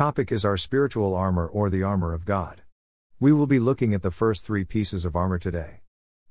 [0.00, 2.62] Topic is our spiritual armor or the armor of God.
[3.18, 5.82] We will be looking at the first three pieces of armor today.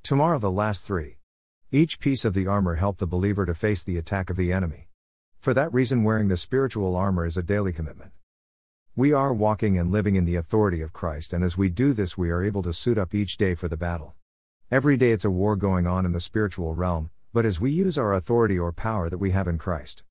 [0.01, 1.19] Tomorrow, the last three.
[1.71, 4.87] Each piece of the armor help the believer to face the attack of the enemy.
[5.39, 8.11] For that reason, wearing the spiritual armor is a daily commitment.
[8.95, 12.17] We are walking and living in the authority of Christ, and as we do this,
[12.17, 14.15] we are able to suit up each day for the battle.
[14.71, 17.99] Every day it's a war going on in the spiritual realm, but as we use
[17.99, 20.01] our authority or power that we have in Christ,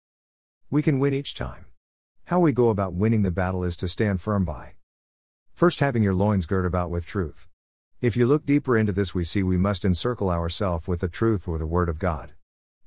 [0.70, 1.64] we can win each time.
[2.28, 4.74] How we go about winning the battle is to stand firm by.
[5.54, 7.48] First, having your loins girt about with truth.
[8.02, 11.48] If you look deeper into this, we see we must encircle ourselves with the truth
[11.48, 12.32] or the Word of God.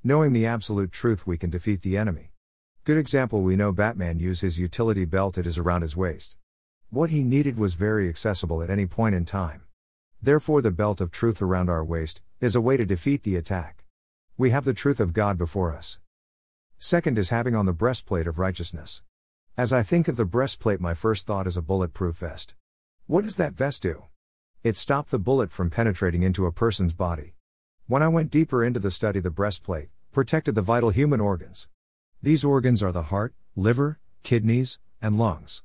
[0.04, 2.34] Knowing the absolute truth, we can defeat the enemy.
[2.84, 6.38] Good example we know Batman use his utility belt it is around his waist.
[6.92, 9.64] What he needed was very accessible at any point in time.
[10.22, 13.86] Therefore the belt of truth around our waist is a way to defeat the attack.
[14.38, 15.98] We have the truth of God before us.
[16.78, 19.02] Second is having on the breastplate of righteousness.
[19.58, 22.56] As I think of the breastplate my first thought is a bulletproof vest.
[23.06, 24.06] What does that vest do?
[24.64, 27.34] It stopped the bullet from penetrating into a person's body.
[27.86, 31.68] When I went deeper into the study the breastplate protected the vital human organs.
[32.24, 35.64] These organs are the heart, liver, kidneys, and lungs.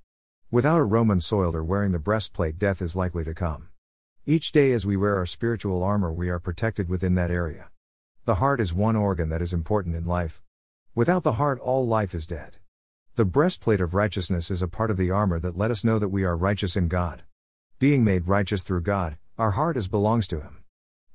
[0.50, 3.68] Without a Roman soldier wearing the breastplate, death is likely to come.
[4.26, 7.70] Each day, as we wear our spiritual armor, we are protected within that area.
[8.24, 10.42] The heart is one organ that is important in life.
[10.92, 12.58] Without the heart, all life is dead.
[13.16, 16.10] The breastplate of righteousness is a part of the armor that let us know that
[16.10, 17.22] we are righteous in God.
[17.78, 20.62] Being made righteous through God, our heart is belongs to Him.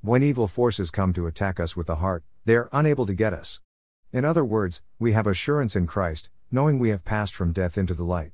[0.01, 3.33] When evil forces come to attack us with the heart, they are unable to get
[3.33, 3.61] us.
[4.11, 7.93] In other words, we have assurance in Christ, knowing we have passed from death into
[7.93, 8.31] the light.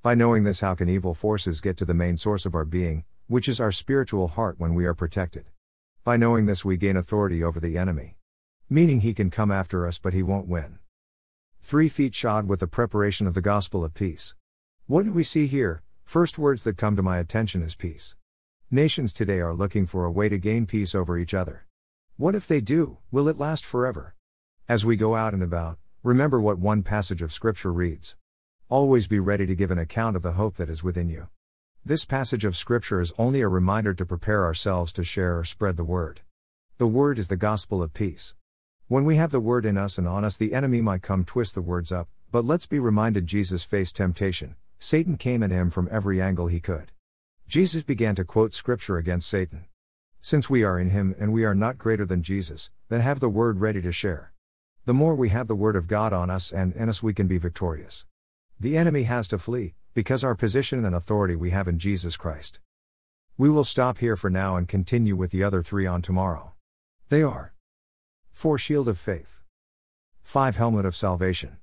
[0.00, 3.04] By knowing this, how can evil forces get to the main source of our being,
[3.26, 5.46] which is our spiritual heart when we are protected?
[6.04, 8.16] By knowing this, we gain authority over the enemy.
[8.70, 10.78] Meaning he can come after us, but he won't win.
[11.60, 14.34] Three feet shod with the preparation of the gospel of peace.
[14.86, 15.82] What do we see here?
[16.04, 18.16] First words that come to my attention is peace.
[18.70, 21.66] Nations today are looking for a way to gain peace over each other.
[22.16, 22.98] What if they do?
[23.10, 24.14] Will it last forever?
[24.68, 28.16] As we go out and about, remember what one passage of Scripture reads.
[28.70, 31.28] Always be ready to give an account of the hope that is within you.
[31.84, 35.76] This passage of Scripture is only a reminder to prepare ourselves to share or spread
[35.76, 36.20] the Word.
[36.78, 38.34] The Word is the gospel of peace.
[38.88, 41.54] When we have the Word in us and on us, the enemy might come twist
[41.54, 44.54] the words up, but let's be reminded Jesus faced temptation.
[44.78, 46.90] Satan came at him from every angle he could.
[47.46, 49.66] Jesus began to quote Scripture against Satan.
[50.22, 53.28] Since we are in Him and we are not greater than Jesus, then have the
[53.28, 54.32] Word ready to share.
[54.86, 57.26] The more we have the Word of God on us and in us, we can
[57.26, 58.06] be victorious.
[58.58, 62.58] The enemy has to flee, because our position and authority we have in Jesus Christ.
[63.36, 66.54] We will stop here for now and continue with the other three on tomorrow.
[67.10, 67.52] They are
[68.38, 68.56] 4.
[68.56, 69.40] Shield of Faith,
[70.22, 70.54] 5.
[70.54, 71.56] Helmet of Salvation,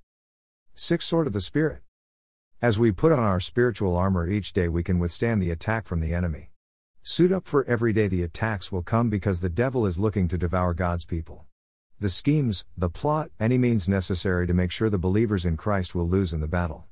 [0.76, 1.06] 6.
[1.06, 1.84] Sword of the Spirit.
[2.62, 6.02] As we put on our spiritual armor each day, we can withstand the attack from
[6.02, 6.52] the enemy.
[7.02, 10.38] Suit up for every day the attacks will come because the devil is looking to
[10.38, 11.46] devour God's people
[11.98, 16.10] the schemes, the plot, any means necessary to make sure the believers in Christ will
[16.10, 16.84] lose in the battle.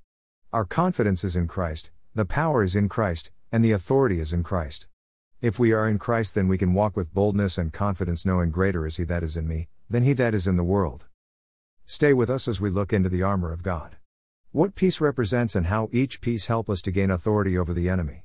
[0.53, 4.43] Our confidence is in Christ, the power is in Christ, and the authority is in
[4.43, 4.87] Christ.
[5.43, 8.87] If we are in Christ, then we can walk with boldness and confidence, knowing greater
[8.87, 11.07] is He that is in me, than He that is in the world.
[11.85, 13.97] Stay with us as we look into the armor of God.
[14.53, 18.23] What piece represents and how each piece help us to gain authority over the enemy.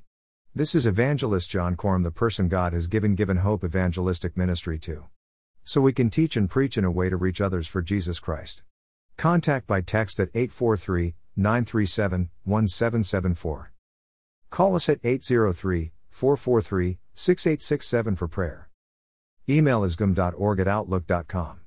[0.55, 5.07] This is Evangelist John Corm, the person God has given Givin Hope evangelistic ministry to
[5.65, 8.63] so we can teach and preach in a way to reach others for Jesus Christ.
[9.17, 13.73] Contact by text at 843 937 1774.
[14.49, 18.69] Call us at 803 443 6867 for prayer.
[19.49, 21.59] Email is gum.org at outlook.com.